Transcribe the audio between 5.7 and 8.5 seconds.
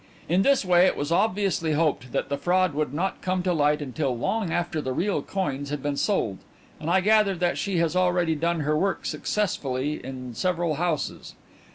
been sold, and I gather that she has already